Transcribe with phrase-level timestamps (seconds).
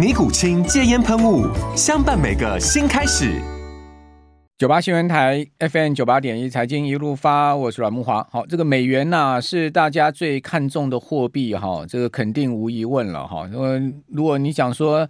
[0.00, 1.44] 尼古清戒烟喷雾，
[1.76, 3.38] 相伴每个新开始。
[4.56, 8.26] 九八新闻台 FM 九八点一，财经一路发，我是阮木华。
[8.32, 13.46] 好，这个美元呐、是大家最看重的货币哈，这个肯定无疑问了哈。
[13.52, 15.06] 因为如果你讲说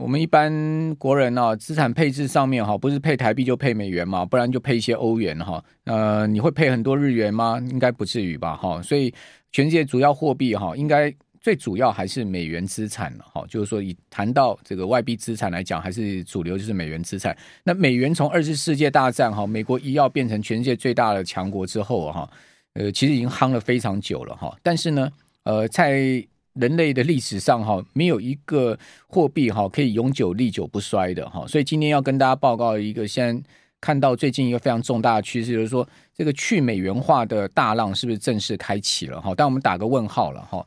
[0.00, 5.62] 我们一般国人啊，资产配置上面哈，不是配台币就配美元嘛，不然就配一些欧元哈。
[5.84, 7.62] 呃，你会配很多日元吗？
[7.70, 8.82] 应该不至于吧哈。
[8.82, 9.14] 所以
[9.52, 11.14] 全世界主要货币哈，应该。
[11.42, 17.36] 最主要还是美元资产了哈，就是说以谈到这个外币资产来讲，还是主流就是美元资产。
[17.64, 22.30] 那美元从二次世界大战哈，美国医药变成全世界最大的强国之后哈，
[22.74, 24.56] 呃，其实已经夯了非常久了哈。
[24.62, 25.10] 但是呢，
[25.42, 31.44] 呃，在人类的历史上哈，没有一个货币哈可以永久历久不衰的哈。
[31.48, 33.42] 所以今天要跟大家报告一个，现在
[33.80, 35.84] 看到最近一个非常重大的趋势，就是说
[36.16, 39.34] 这个去美元化的大浪是不是正式开启了哈？
[39.36, 40.64] 但我们打个问号了哈。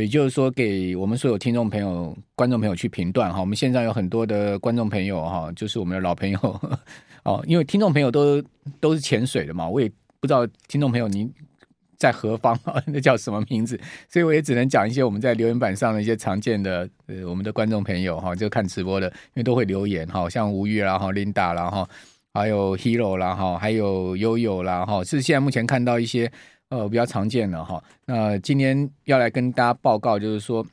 [0.00, 3.40] 也就是说，给我们所有听众朋友、观众朋友去评断哈。
[3.40, 6.38] 我们现在有很多的观众朋友哈，就是我们的老朋友
[7.24, 7.44] 哦。
[7.46, 8.42] 因为听众朋友都
[8.80, 9.90] 都是潜水的嘛，我也
[10.20, 11.30] 不知道听众朋友您
[11.98, 13.78] 在何方啊， 那叫什么名字？
[14.08, 21.88] 所以我也只能讲一些我们在留言板上的一些常见的呃，我们的观众朋友哈，就看直播的，因为都会留言哈，像吴玉啦哈、Linda 啦哈，
[22.32, 26.32] 还有 Hero 啦哈，还有悠悠啦哈，是现在目前看到一些。
[26.72, 27.84] 呃，比较常见的哈。
[28.06, 30.66] 那今天要来跟大家报告，就是说，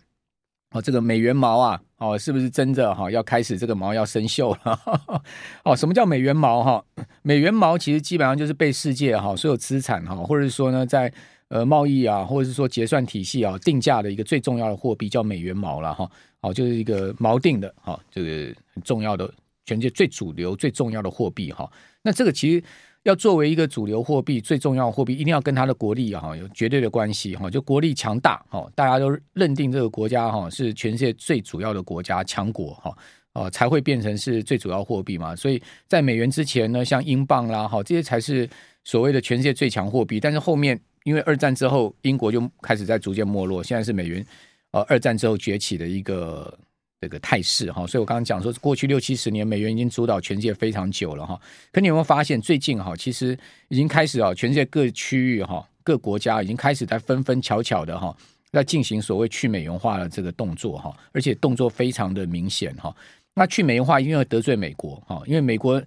[0.71, 3.11] 哦，这个美元锚啊，哦，是不是真的哈？
[3.11, 4.79] 要开始这个锚要生锈了？
[5.65, 6.81] 哦，什么叫美元锚哈？
[7.21, 11.11] 美元锚其实基本上就是被世界哈所有资产哈，或者是说呢，在
[11.49, 16.09] 呃贸易啊，或者是说结算体系啊定价的一个最重要的货币叫美元锚了哈。
[16.39, 19.29] 好，就是一个锚定的哈，这个很重要的
[19.65, 21.69] 全世界最主流最重要的货币哈。
[22.01, 22.63] 那这个其实。
[23.03, 32.97] 要作为一个主流货币，最重要的货币一定要跟它的国力啊有绝对的关系哈，就国力强大哈，大家都认定这个国家哈是全世界最主要的国家强国哈，
[33.33, 35.35] 哦才会变成是最主要货币嘛。
[35.35, 38.47] 所以在美元之前呢，像英镑啦哈，这些才是
[38.83, 40.19] 所谓的全世界最强货币。
[40.19, 44.25] 但是后面因为二战之后，英国就开始在逐渐没落，现在是美元
[44.71, 46.57] 呃二战之后崛起的一个。
[47.01, 51.39] 这个态势哈，所以我刚刚讲说，过去六七十年，美元已经主导全世界非常久了哈。
[51.71, 53.37] 可你有没有发现，最近哈，其实
[53.69, 58.13] 已经开始啊，全世界各区域哈，各国家已经开始在纷纷巧巧的哈，
[58.51, 62.93] 在进行所谓去美元化的这个动作哈，而且动作非常的明显哈。
[63.33, 65.81] 那去美元化因为得罪美国哈，因为美国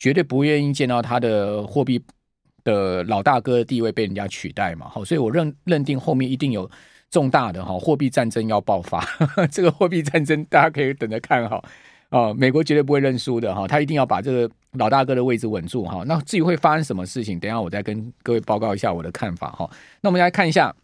[0.00, 2.02] 绝对不愿意见到他的货币
[2.64, 4.88] 的老大哥的地位被人家取代嘛。
[4.88, 6.68] 好，所以我认认定后面一定有。
[7.10, 9.06] 重大的哈货币战争要爆发，
[9.50, 11.62] 这个货币战争大家可以等着看哈
[12.08, 12.32] 啊！
[12.34, 16.02] 美国绝对不会认输的哈，他一定要把这个老大哥的位置稳住哈。
[16.06, 19.68] 那至于会发生什么事情，等下我再跟各位报告一下我的看法哈。
[20.00, 20.74] 那我们来看一下，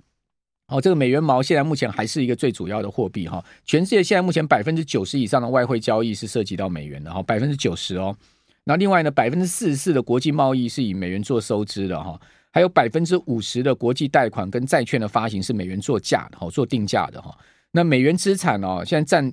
[0.69, 3.45] 哦，这个美元毛现在目前还是一个最主要的货币哈。
[3.65, 8.17] 全世界现在目前百分之九十以上的外汇交易是涉及到美元的哈，百分之九十哦。
[8.65, 12.19] 那另外呢，百分之四十四的国际贸易是以美元做收支的哈。
[12.53, 17.37] 还有百分之五十的国际贷款跟债券的发行是美元做价的哈，做定价的哈。
[17.73, 19.33] 那美元资产哦，现在占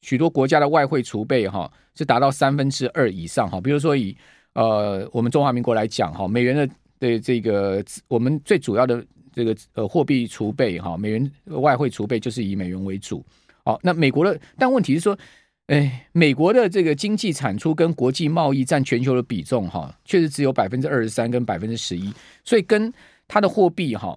[0.00, 3.60] 许多国家的外汇储备哈，是达到三分之二以上哈。
[3.60, 4.16] 比如说以
[4.54, 6.68] 呃我们中华民国来讲哈，美元的
[6.98, 13.24] 的这个我们最主要的这个呃货币储备哈，美元外汇储备就是以美元为主。
[13.64, 15.16] 好，那美国的，但问题是说。
[15.68, 22.12] 哎，美国的这个经济产出跟国际贸易占全球的比重，哈，确实只有百分之二十三跟百分之十一，
[22.44, 22.92] 所以跟
[23.26, 24.14] 它的货币，哈，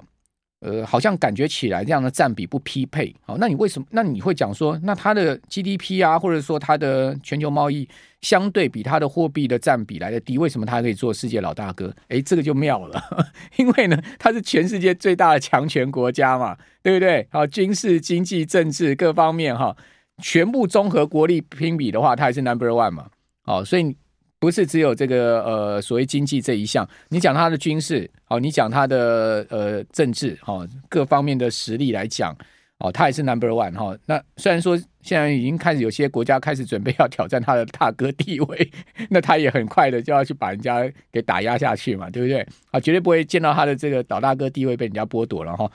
[0.60, 3.16] 呃，好像感觉起来这样的占比不匹配。
[3.22, 3.88] 好，那你为什么？
[3.92, 7.88] 那你会讲说，那它的 GDP 啊，或者说它的全球贸易
[8.20, 11.96] 相对比它的货币的占比来的低，为什么它可以做世界老大哥？
[12.10, 13.02] 哎，这个就妙了，
[13.56, 17.26] 因为呢，它是全世界最大的强权国家嘛，对不对？
[17.32, 19.74] 好，军事、经济、政治各方面，哈。
[20.22, 23.08] 全部综合国力拼比的话，它还是 number one 嘛？
[23.46, 23.96] 哦，所以
[24.40, 32.36] 不是只有这个呃所谓经济这一项，你讲他的军事，哦，你讲他的呃政治，哦，各方面的实力来讲，
[32.80, 33.98] 哦，他也是 number one 哈。
[34.06, 38.72] 那虽然说现在已经开始有些国家开始准备要挑战他的大哥地位，
[39.10, 42.46] 那他也很快的就要去把人家给打压下去嘛，对不对？
[42.72, 45.72] 啊，绝对不会见到他的这个老大哥地位被人家剥夺了哈。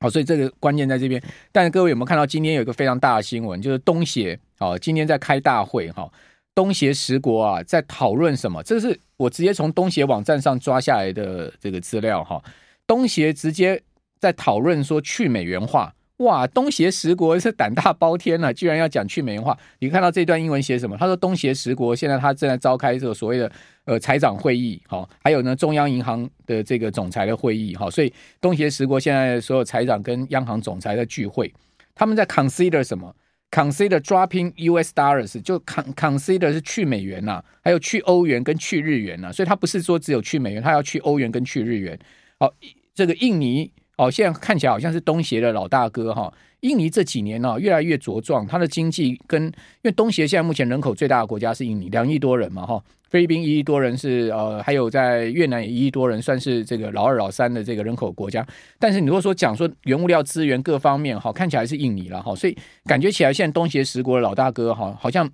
[0.00, 1.22] 好，所以这个关键在这边。
[1.52, 6.10] 但是各位有没有看到今天有一个非常大的新闻，就是东协哦，今天在开大会哈。
[6.54, 8.62] 东协十国啊，在讨论什么？
[8.62, 12.42] 这是我直接从东协网站上抓下来的这个资料哈。
[12.86, 13.80] 东协直接
[14.18, 16.46] 在讨论说去美元化，哇！
[16.46, 19.56] 东协十国是胆大包天啊，居然要讲去美元化。
[19.78, 20.96] 你看到这段英文写什么？
[20.96, 23.50] 他说东协十国现在他正在召开这个所谓的
[23.84, 31.52] 呃财长会议，哈，还有呢中央银行的这个总裁的会议，哈，所以东协十国现在所有财长跟央行总裁的聚会，
[31.94, 33.14] 他们在 consider 什么
[33.50, 34.92] ？Consider dropping U.S.
[34.94, 41.98] dollars，就 consider 是去美元呐、啊，还有去欧元跟去日元呐、啊，所以它不是说只有去美元，它要去欧元跟去日元。
[42.38, 42.52] 好，
[42.94, 46.32] 这个印尼哦，现在看起来好像是东协的老大哥哈。
[46.60, 49.52] 印尼这几年呢、哦，越来越茁壮，它的经济跟因
[49.82, 52.82] 为东协现在目前人口最大的国家是印尼，两亿多人嘛哈。
[53.10, 58.46] 菲律宾一亿多人是呃，还有在越南也一亿多人，算是这个老二老三的这个人口国家。
[58.78, 65.28] 但是你如果说讲说原物料资源各方面哈，看起来是印尼了哈，所以感觉起来现在东协十国的老大哥哈，好像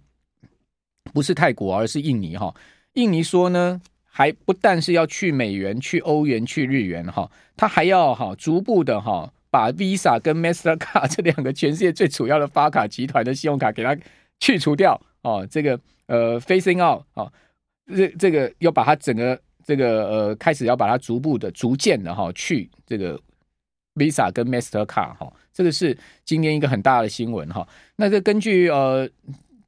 [1.13, 2.53] 不是泰国，而是印尼哈。
[2.95, 3.81] 印尼说呢，
[4.17, 13.95] 还不但是要去美元、去欧元、去日元哈，他还要哈逐步的哈把 Visa 跟 Mastercard 这两个全世界最主要的发卡集团的信用卡给它
[14.41, 17.31] 去除掉哦，这个呃，Facing out 啊。
[17.95, 23.21] 这这个要把它整个这个呃开始要把它逐步的逐渐的哈去这个
[23.97, 27.69] Visa 跟 Mastercard 哈，这个是今天一个很大的新闻哈。
[27.97, 29.07] 那这根据呃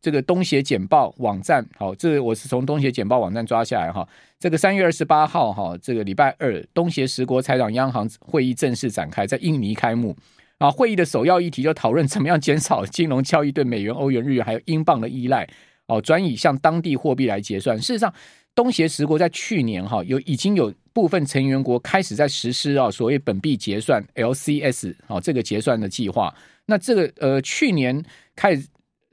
[0.00, 4.08] 这个东协简报网站，好，这我是从东协简报网站抓下来哈。
[4.38, 10.16] 这个三月二十八号哈，这个礼拜二，东协十国财长央行会议正式展开，在印尼开幕
[10.58, 10.70] 啊。
[10.70, 15.48] 会议的首要议题就讨论怎么样减少金融交易对美元、欧元、日元还有英镑的依赖。
[15.86, 17.76] 哦，转以向当地货币来结算。
[17.78, 18.12] 事实上，
[18.54, 26.32] 东协十国在去年哈有已经有部分成员国开始在实施啊所谓本币结算 LCS 啊这个结算的计划。
[26.66, 28.04] 那这个呃去年
[28.36, 28.68] 开始，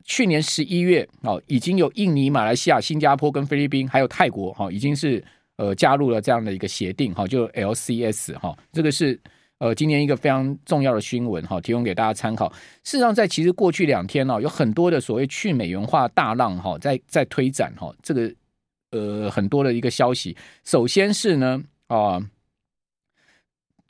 [0.05, 5.21] 去年十一月哦已经有印尼、马来西亚、新加坡跟菲律宾还有泰国哈已经是
[5.57, 9.19] 呃加入了这样的一个协定哈，就 LCS 哈这个是。
[9.57, 12.51] 呃，今年一个非常重要的新闻哈，提供给大家参考。
[12.83, 18.29] 事实上，在其实过去两天呢，有很多的所谓去美元化大浪哈，在在推展哈，这个
[18.91, 20.35] 呃很多的一个消息。
[20.65, 22.19] 首先是呢啊，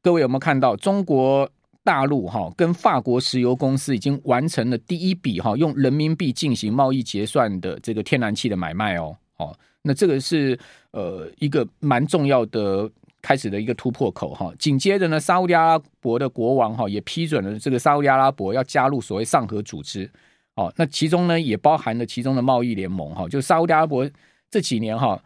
[0.03, 1.49] 各位有没有看到中国
[1.85, 10.59] 大陆哈跟法国石油公司已经完成了第一笔哈用人民币进行贸易结算的这个天然气的买卖哦，哦，那这个是
[10.91, 12.91] 呃一个蛮重要的。
[13.21, 20.07] 开始的一个突破口哈，紧接着呢，沙乌地阿拉伯的国王哈也批准了这个沙乌地阿拉伯要加入所谓上合组织，
[20.53, 24.07] 哦，那其中呢也包含了其中的贸易联盟哈，就沙乌地阿拉伯
[24.51, 25.19] 这几年哈，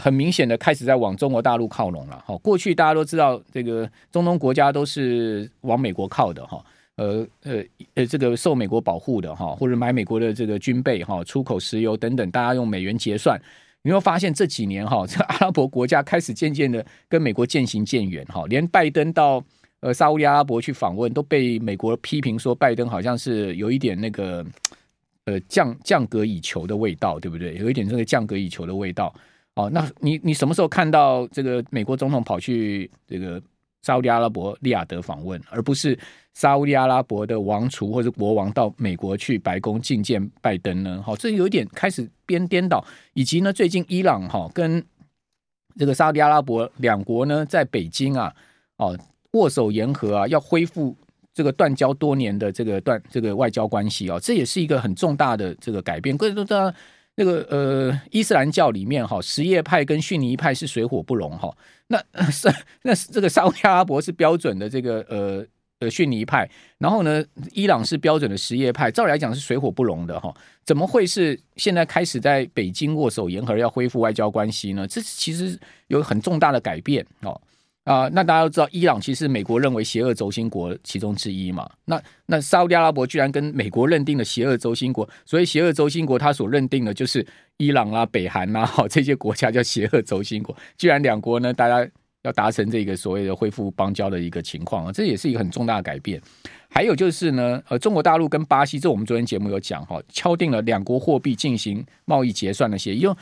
[0.00, 2.36] 很明显的开始在往中国大陆靠拢了哈。
[2.38, 6.64] 过去大家都知道，这个中东国家都是往美国靠的哈，
[6.96, 7.62] 呃呃
[7.94, 13.40] 呃，这个受美国保护的哈，或者买美国的这个军备哈，出口石油等等，大家用美元结算。
[13.82, 19.42] 你会发现这几年哈， 这阿拉伯国家开始渐渐的跟美国渐行渐远哈，连拜登到
[19.80, 24.44] 呃沙乌地阿拉伯去访问，都被美国批评说拜登好像是有一点那个
[25.24, 27.54] 呃降降格以求的味道，对不对？
[27.54, 29.14] 有一点这个降格以求的味道。
[29.60, 33.42] 哦，那你你什么时候看到这个美国总统跑去这个
[33.82, 35.98] 沙乌地阿拉伯利雅得访问，而不是？
[36.32, 41.02] 沙乌地阿拉伯的王储或者国王到美国去白宫觐见拜登呢？
[41.04, 42.82] 好，这有点开始边颠倒，
[43.14, 44.82] 以及呢，最近伊朗哈跟
[45.76, 48.32] 这个沙乌地阿拉伯两国呢，在北京啊，
[48.76, 48.96] 哦
[49.32, 50.96] 握手言和啊，要恢复
[51.34, 56.16] 这个断交多年的这个断这个外交关系啊，这也是一个很重大的这个改变。
[56.16, 56.72] 各位都知道，
[57.20, 61.54] 那个呃伊斯兰教里面哈，什叶派跟逊尼派是水火不容哈。
[61.88, 61.98] 那
[62.32, 62.48] 是
[62.82, 65.46] 那这个沙乌地阿拉伯是标准的这个呃。
[65.82, 66.46] 呃，逊尼派，
[66.76, 70.30] 然后呢，伊朗是标准的什叶派，照理来讲是水火不容的哈，
[70.62, 74.86] 怎么会是现在开始在北京握手言和要恢复外交关系呢？
[74.86, 77.40] 这其实有很重大的改变哦
[77.84, 91.90] 啊、那大家都知道，伊朗其实美国认为邪恶轴心国其中之一嘛，那那沙乌地阿拉伯居然跟美国认定了邪恶轴心国，所以邪恶轴心国他所认定的就是伊朗啊、北韩啊，哈 这些国家叫邪恶轴心国，居然两国呢，大家。
[92.22, 96.20] 要达成这个所谓的恢复邦交的一个情况啊，这也是一个很重大的改变。
[96.68, 103.00] 还有就是呢，呃，中国大陆跟巴西，这我们昨天节目有讲哈，敲定了两国货币进行贸易结算的协议。
[103.00, 103.16] 因为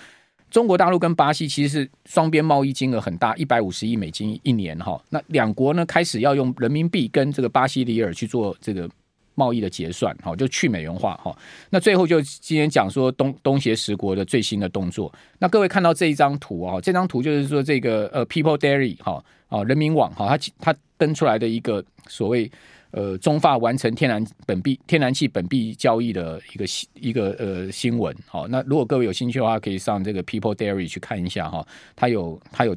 [0.50, 5.00] 中国大陆跟巴西其实是双边贸易金额很大，一百五十亿美金一年哈。
[5.10, 8.88] 那两国呢开始要用人民币跟这个巴西里尔去做这个
[9.34, 11.36] 贸易的结算，哈，就去美元化哈。
[11.70, 15.12] 那最后就今天讲说东东协十国的最新的动作。
[15.38, 22.50] 那各位看到这一张图啊，这张图就是说这个呃 People Daily 哈啊人民网哈，它它登出来的一个所谓。
[22.90, 28.14] 呃，中法完成天然本币、天然气本币交易的一个新一个呃新闻。
[28.26, 31.66] 好，那如果各位有兴趣的话，可以上这个 People Diary 去看一下哈。
[31.94, 32.74] 它有它有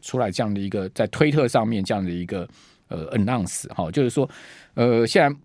[0.00, 2.48] 出来这样的一个在推特上面这样的一个
[2.86, 4.28] 呃 announce 哈，就是说
[4.74, 5.36] 呃，现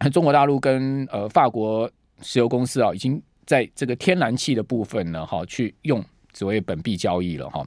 [0.00, 1.88] 在中国大陆跟呃法国
[2.22, 7.64] 石油公司啊，已经在这个天然气的部分呢，哈，去用所谓本币交易了哈。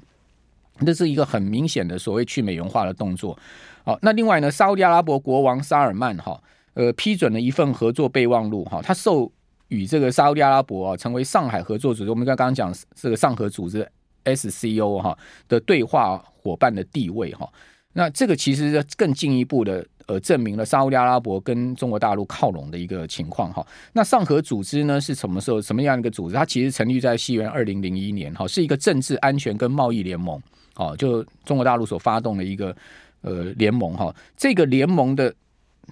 [0.86, 3.38] 这是一个很明显的所谓去美元化的动作。
[3.84, 6.42] 好，那另外呢，沙乌地阿拉伯国王沙尔曼哈，
[6.74, 9.32] 呃，批准了一份合作备忘录哈，他授
[9.70, 13.88] 予这个沙乌地阿拉伯啊，成为上海合作组织，我们刚刚讲这个上合组织
[14.26, 15.18] SCO 哈
[15.48, 17.50] 的对话伙伴的地位哈。
[17.94, 23.66] 那这个其实更进一步的呃，证明了沙乌地阿拉伯跟中国大陆靠拢的一个情况哈。
[23.94, 26.36] 那上合组织呢是什么时候什么样一个组织？
[26.36, 30.40] 它其实成立在西元二零零一年哈，是一个政治安全跟贸易联盟，
[30.80, 32.76] 哦，就中国大陆所发动的一个。
[33.22, 35.36] 呃，联盟哈，这个联盟的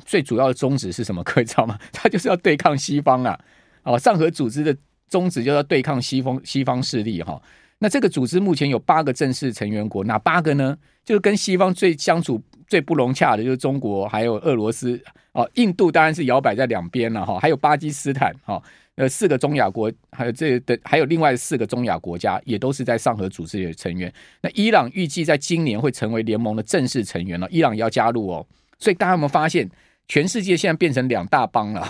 [0.06, 1.22] 最主要的宗旨是什么？
[1.28, 1.78] 各位知道吗？
[1.92, 3.38] 它就是要对抗西方啊！
[3.84, 4.74] 哦，上合组织的
[5.10, 7.38] 宗旨就是要对抗西方西方势力哈。
[7.80, 10.78] 那这个组织目前有八个正式成员国，哪八个呢？
[11.04, 14.98] 就是跟西方最相处最不融洽的，就是中国，还有俄罗斯
[15.34, 18.64] 哦，印度当然是摇摆在两边了哈，还有巴基斯坦哈。
[18.98, 24.12] 呃，四个中亚国，还有这的，还有另外四个中亚国家，也都是在上合组织的成员。
[24.42, 28.46] 那伊朗预计在今年会成为联盟的正式成员了，伊朗也要加入哦。
[28.80, 29.70] 所以大家有没有发现，
[30.08, 31.88] 全世界现在变成两大帮了？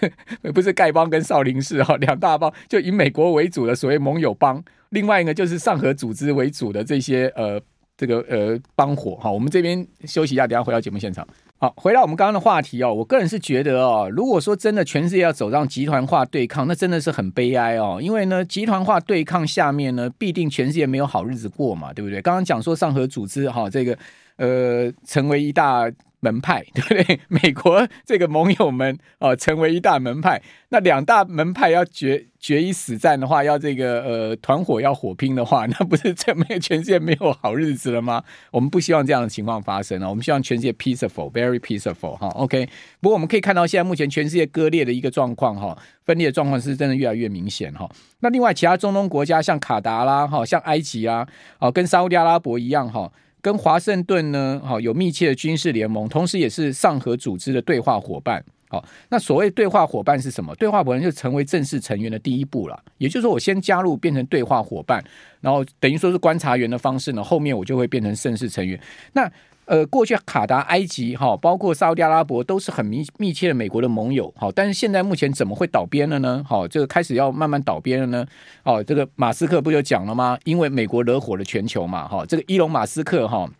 [0.54, 7.60] 不是丐帮跟少林寺哈，两大帮就以美国为主的所谓盟友帮，另外一个就是上合组织为主的这些呃
[7.98, 9.30] 这个呃帮伙哈。
[9.30, 11.28] 我们这边休息一下，等下回到节目现场。
[11.58, 22.20] 好，回到我们刚刚的话题哦，我个人是觉得哦，如果说真的全世界要走上集团化对抗，那真的是很悲哀哦，因为呢，集团化对抗下面呢，必定全世界没有好日子过嘛，对不对？
[22.20, 23.98] 刚刚讲说上合组织哈，这个
[24.36, 25.90] 呃，成为一大。
[26.20, 27.20] 门派 对不对？
[27.28, 30.40] 美国这个盟友们哦，成为一大门派。
[30.70, 38.22] 那两大门派要决决一死战的话，要这个呃团伙要火拼的话，那不是这没全世界没有好日子了吗？
[38.50, 40.08] 我们不希望这样的情况发生啊！
[40.08, 42.28] 我们希望全世界 peaceful，very peaceful 哈。
[42.28, 42.68] OK，
[43.00, 47.88] 不过我们可以看到，现在目前全世界割裂的一个状况哈，分裂的状况是真的越来越明显哈。
[48.20, 51.26] 那另外其他中东国家像卡达啦哈，像埃及啊，
[51.58, 53.10] 哦跟沙乌地阿拉伯一样哈。
[53.46, 58.44] 跟华盛顿呢，好有密切的军事联盟，同时也是上合组织的对话伙伴。
[58.68, 60.52] 好，那所谓对话伙伴是什么？
[60.56, 62.76] 对话伙伴就成为正式成员的第一步了。
[62.98, 65.00] 也就是说，我先加入变成对话伙伴，
[65.40, 68.76] 然后等于说是观察员的方式呢，后面我就会变成正式成员。
[69.12, 69.30] 那
[69.66, 76.44] 呃，过去卡达、埃及哈，包括沙乌地阿拉伯都是很密密切的美国的盟友，好，但是现在目前怎么会倒边了呢？
[76.48, 78.24] 好，这个开始要慢慢倒边了呢？
[78.62, 80.38] 哦，这个马斯克不就讲了吗？
[80.44, 83.50] 因为美国惹火了全球嘛，哈，这个伊隆马斯克哈，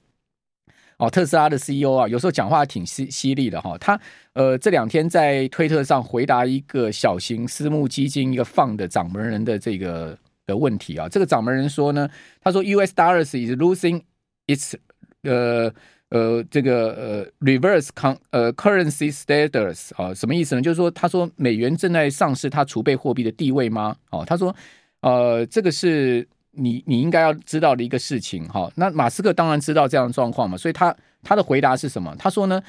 [0.98, 4.00] 哦，特斯拉的 CEO 啊，有时候讲话挺犀犀利的哈，他
[4.34, 12.08] 呃这两天在推特上回答一个小型私募基金一个放的掌门人的这个的问题啊，这个掌门人说呢，
[12.40, 14.02] 他说 US dollars is losing
[14.46, 14.74] its
[15.22, 15.74] 呃。
[16.10, 20.62] 呃，这个呃，reverse con 呃 currency status 啊，什么意思呢？
[20.62, 23.96] 就是说，他说美元正在丧失它储备货币的地位吗？
[24.10, 24.54] 哦，他说，
[25.00, 28.70] 呃，这个是你你应该要知道的一个事情哈。
[28.76, 32.14] 那马斯克当然知道这样的状况嘛，所以他他的回答是什么？
[32.16, 32.62] 他说呢，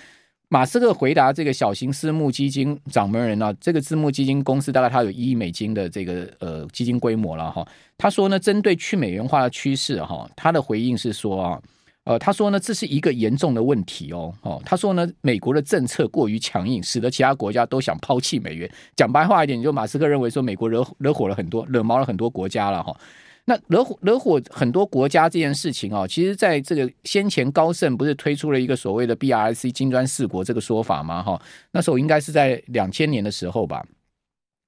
[0.50, 7.64] 马斯克回答这个小型私募基金掌门人啊，这个私募基金公司大概它有一亿美金的这个呃基金规模了哈。
[8.00, 11.62] 他说呢，针对去美元化的趋势哈，他的回应是说啊。
[12.08, 14.34] 呃，他说呢，这是一个严重的问题哦。
[14.42, 18.72] 哦，他说呢，美国的政策过于强硬，使得其他国家都想抛弃美元。
[18.96, 22.98] 讲白话一点，就马斯克认为说，美国惹惹火了很多，惹毛了很多国家了哈。
[23.44, 31.22] 那惹火惹火很多国家这件事情啊，其实在这个先前高盛不是推出了一个所谓的 BRIC 金砖四国这个说法吗？
[31.22, 33.86] 哈，那时候应该是在两千年的时候吧，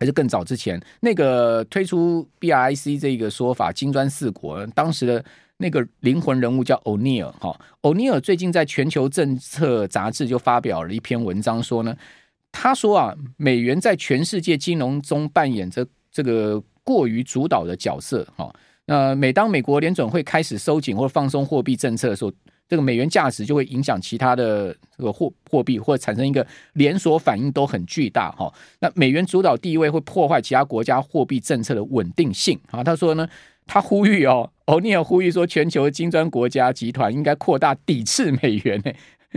[0.01, 0.77] 还是更早之前？
[0.99, 5.23] 那个推出 BRIC 这个说法，金砖四国当时的。
[5.61, 11.93] 那个灵魂人物叫欧尼尔哈，欧尼尔最近在全球政策杂志就发表了一篇文章，说呢，
[12.49, 18.49] 他说啊，美元在全世界金融中扮演着这个过于主导的角色哈。
[18.85, 22.31] 那每当美国联准会开始收紧或放松货币政策的时候，
[22.69, 28.49] 这个美元价值就会影响其他的这个货货币，或产生一个连锁反应，都很巨大哈。
[28.79, 32.81] 那美元主导地位会破坏其他国家货币政策的稳定性啊。
[32.81, 33.27] 他说呢。
[33.71, 38.91] 他呼吁哦，欧尼尔呼吁说，全球金砖国家集团应该扩大抵制美元呢。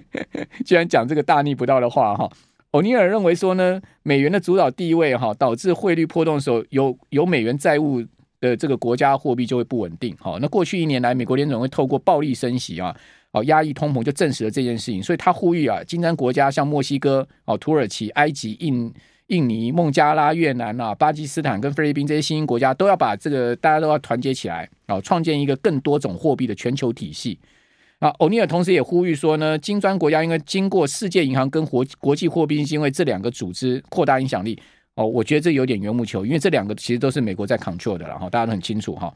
[0.65, 2.31] 居然讲这个大逆不道的话哈！
[2.71, 8.03] 欧尼尔认为说呢，美元的主导地位哈，导致汇率波动的时候，有有美元债务
[8.41, 10.17] 的这个国家货币就会不稳定。
[10.19, 12.97] 好，那过去一年来，美国联总会透过暴力升息啊，
[13.33, 15.03] 哦压抑通膨，就证实了这件事情。
[15.03, 18.91] 所以他呼吁啊，金砖国家像墨西哥、哦土耳其、埃及、印。
[19.29, 27.39] 印尼、孟加拉、越南啊、巴基斯坦跟菲律宾这些新兴国家都要把这个，大家都要团结起来啊，创建一个更多种货币的全球体系。
[27.99, 34.61] 啊，欧尼尔同时也呼吁说呢，金砖国家应该经过世界银行跟国国际货币基金会这两个组织扩大影响力。
[34.97, 39.15] 哦，我觉得这有点缘木求，因为这两个其实都是美国在 control 的了哈，大家都很清楚哈。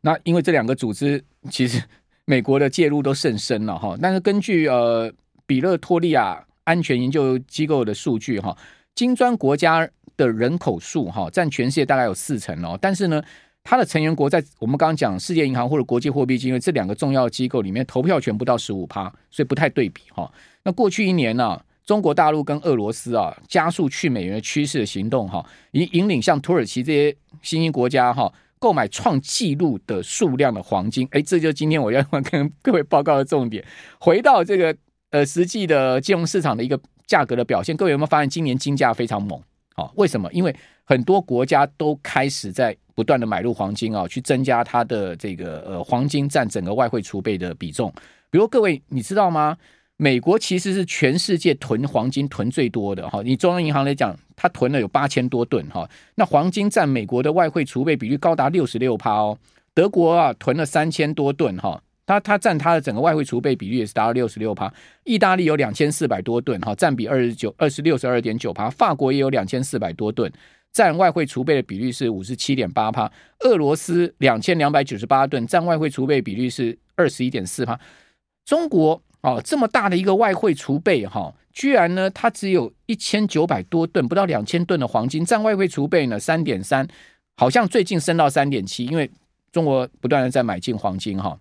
[0.00, 1.82] 那因为这两个组织其实
[2.24, 5.10] 美国的介入都甚深了哈，但是根据呃
[5.46, 8.56] 比勒托利亚安全研究机构的数据哈。
[8.98, 13.22] 金砖国家的人口数哈占全世界大概有四成哦，但是呢，
[13.62, 20.28] 它的成员国在我们刚刚讲世界银行或者国际货币基金这两个重要机构里面投票权不到十五趴，所以不太对比哈。
[20.64, 33.64] 那过去一年呢、中国大陆跟俄罗斯啊加速去美元的趋势的行动哈，引引领像土耳其这些新兴国家哈购买创纪录的数量的黄金，哎，这就是今天我要跟各位报告的重点。
[34.00, 34.76] 回到这个
[35.10, 36.76] 呃实际的金融市场的一个。
[37.08, 39.42] 价格的表现，各位有没有发现今年金价非常猛？
[39.74, 40.32] 啊，为什么？
[40.32, 47.92] 因为很多国家都开始在不断的买入黄金啊，去增加它的这个呃黄金占整个外汇储备的比重。
[48.30, 49.56] 比如各位你知道吗？
[49.96, 53.20] 美国其实是全世界囤黄金囤最多的哈。
[53.22, 55.88] 你中央银行来讲，它囤了有八千多吨哈。
[56.14, 59.36] 那黄金占美国的外汇储备比率高达六十六趴哦。
[59.74, 61.80] 德国啊囤了三千多吨哈。
[62.08, 64.72] 它它占它的整个外汇储备比率也是达到六十六趴，
[65.04, 70.32] 意大利有两千四百多吨，哈，占比二十九二十六十二点九趴，法国也有两千四百多吨，
[70.72, 77.78] 占外汇储备的比率是五十七点八趴，俄罗斯两千两百九十八吨，占外汇储备比率是二十一点四趴，
[78.46, 86.88] 中国哦这么大的一个外汇储备哈，居然呢它只有一千九百多吨，不到两千吨的黄金，占外汇储备呢三点三，
[87.36, 89.10] 好像最近升到三点七，因为
[89.52, 91.38] 中国不断的在买进黄金哈。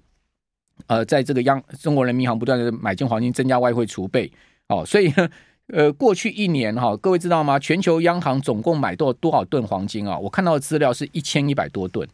[0.86, 4.32] 呃，在这个央中国人民银行不断的买进黄金，增加外汇储备，
[4.70, 5.28] 哦，所以呢，
[5.74, 7.58] 呃，过去一年哈、各位知道吗？
[7.60, 10.18] 全球央行总共买多多少吨黄金啊？
[10.18, 12.08] 我看到的资料是一千一百多吨，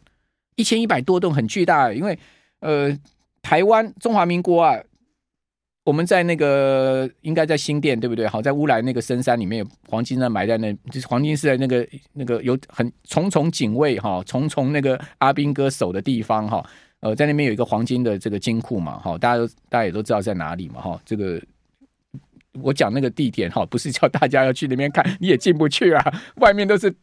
[0.56, 2.18] 一千一百多吨很巨大，因为
[2.60, 2.98] 呃，
[3.42, 4.80] 台湾中华民国啊，
[5.84, 8.26] 我们在那个应该在新店对不对？
[8.26, 16.64] 好，在乌来那个深山里面有黄金呢，埋在那，就是黄金是在那个那个有很重重警卫哈，重重那个阿兵哥守的地方哈。
[17.04, 21.38] 呃，在那边有一个黄金的这个金库嘛，哈，大家都大家也都知道在哪里嘛，哈，这个
[22.62, 26.02] 我讲那个地点哈，不是叫大家要去那边看，你也进不去啊，
[26.36, 26.94] 外面都是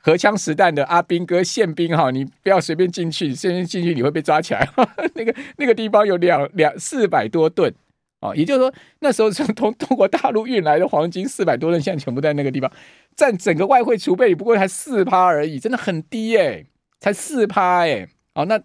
[0.00, 4.68] 荷枪实弹的阿兵哥宪兵哈，你不要随便进去，随便进去你会被抓起来。
[5.14, 7.72] 那个那个地方有两两四百多吨
[8.18, 12.68] 啊，也就是说那时候从从 中国大陆运来的黄金四百多吨，现在全部在那个地方，
[13.14, 16.64] 占整个外汇储备不过才四趴而已，真的很低哎、
[16.98, 18.60] 才四趴哎，哦那。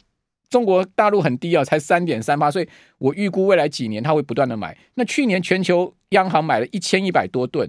[0.52, 2.68] 中国大陆很低啊，才三点三八，所以
[3.00, 4.78] 我预估未来几年它会不断的买。
[4.96, 7.68] 那去年全球央行买了一千一百多吨，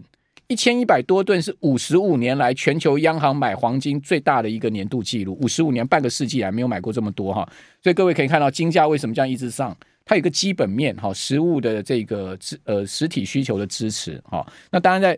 [0.48, 7.48] 一千一百多吨是五十五年来全球央行买黄金最大的一个年度记录，五十五年半个世纪来没有买过这么多哈。
[7.80, 14.44] 所以各位可以看到金价为什么这样一直上，它有个基本面哈，实物的这个呃实体需求的支持哈。
[14.72, 15.16] 那当然在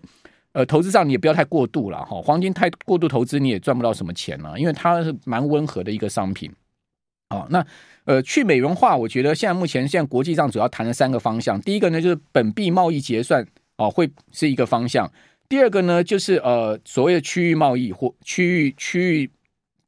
[0.52, 6.52] 呃投资上你也不要太过度了哈，黄金太过度投资你也赚不到什么钱了，因为它是蛮温和的一个商品。
[7.30, 7.66] 好，那
[8.04, 11.60] 呃，去美元化，我觉得现在目前现在国际上主要谈了三个方向。
[11.62, 13.44] 第一个呢，就是本币贸易结算
[13.76, 15.10] 哦，会是一个方向。
[15.48, 19.30] 第二个呢，就是呃，所谓的区域贸易或区域区域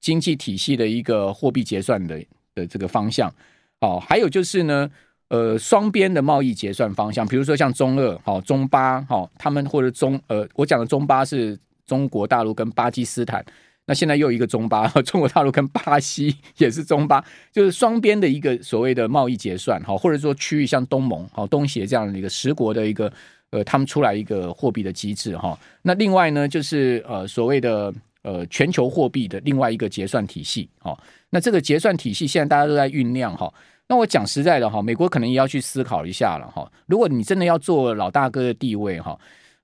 [0.01, 2.19] 经济体系的一个货币结算的
[2.55, 3.33] 的这个方向。
[3.81, 4.91] 哦，还有就是呢，
[5.29, 13.45] 呃，双边的贸易结算方向，比如说像中俄、好中巴、好他们或者中呃，我讲的中巴是中国大陆跟巴基斯坦。
[13.87, 23.13] 那现在又一个中巴， 中国大陆跟巴西也是中巴，就是双边的一个所谓的贸易结算，哈，或者说区域像东盟、哈东协这样的一个十国的一个
[23.51, 25.57] 呃，他们出来一个货币的机制，哈。
[25.83, 30.99] 那另外呢，就是呃所谓的呃全球货币的另外一个结算体系，哈。
[31.31, 33.53] 那这个结算体系现在大家都在酝酿，哈。
[33.87, 36.69] 那我讲实在的，哈，美国可能也要去思考一下了，哈。
[36.87, 39.17] 如果你真的要做老大哥的地位，哈。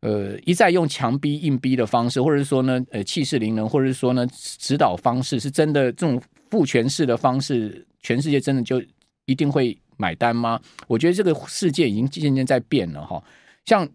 [0.03, 8.83] 呃，一再用强逼硬逼的方式，或者是说呢，呃，气势凌人，或者是说呢，指导方式是真的这种父权式的方式，全世界真的就
[9.27, 10.61] 一定会买单吗？
[10.89, 13.23] 我觉得这个世界已经渐渐在变了哈。
[13.65, 13.89] 像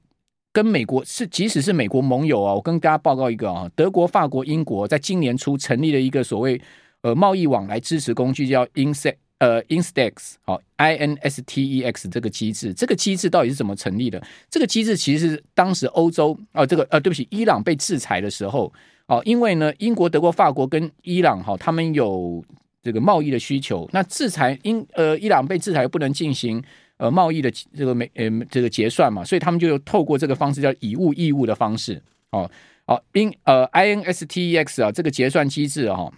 [0.53, 6.59] 跟美国是，即使是美国盟友啊，我跟大家报告一个啊，德国、法国、英国在今年初成立了一个所谓
[7.01, 14.21] 呃贸易往来支持工具叫 Insect 呃 INSTEX 好 I N S T E X 这个机制，这个机制到底是怎么成立的？
[14.49, 18.71] 这个机制其实是当时欧洲啊、这个呃对不起，伊朗被制裁的时候
[19.07, 22.43] 哦、因为呢英国、德国、法国跟伊朗哈、他们有
[22.83, 26.61] 这个贸易的需求，那制裁英呃伊朗被制裁不能进行
[26.97, 32.49] 呃贸易的这个没呃这个结算嘛，所以他们就透过这个方式叫以物易物的方式哦
[32.85, 36.11] 哦 in 呃 I N S T E X 啊这个结算机制哈。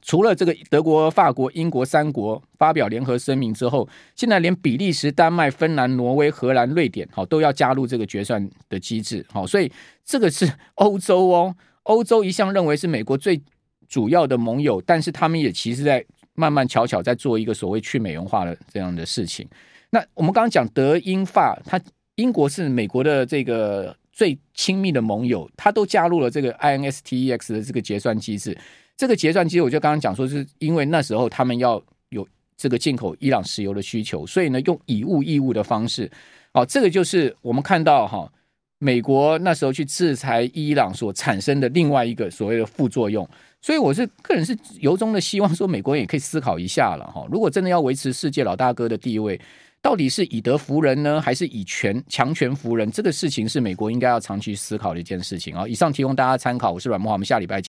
[0.00, 9.70] 除了这个德国、法国、英国三国发表联合声明之后，现在连比利时、丹麦、芬兰、挪威、荷兰、瑞典，好都要加入这个决算的机制，好，所以
[10.04, 13.40] 这个是欧洲哦，欧洲一向认为是美国最
[13.88, 19.48] 主要的盟友，但是他们也其实在慢慢巧巧在做一个所谓去美元化的这样的事情。
[19.90, 21.80] 那我们刚刚讲德英法，它
[22.16, 28.56] 英国是美国的这个最亲密的盟友，他都加入了这个 INSTEX 的这个结算机制。
[28.98, 36.10] 这个结算机，我就刚刚讲说，是因为那时候他们要有这个进口伊朗石油的需求，所以呢，用以物易物的方式，
[36.52, 38.28] 哦，这个就是我们看到哈，
[38.80, 43.26] 美国那时候去制裁伊朗所产生的另外一个所谓的副作用。
[43.62, 49.40] 所以我是个人是由衷的希望说，美国人也可以思考一下了哈，如果真的要维持世界老大哥的地位，
[49.80, 52.90] 到底是以德服人呢，还是以权强权服人？
[52.90, 55.68] 这个事情是美国应该要长期思考的一件事情啊。
[55.68, 57.56] 以上提供大家参考，我是阮慕驊，我们下礼拜。